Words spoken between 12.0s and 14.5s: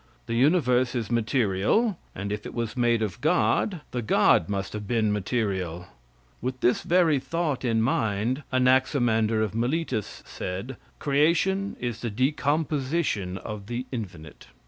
the decomposition of the infinite."